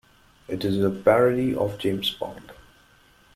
[0.47, 2.53] It is a parody of James Bond.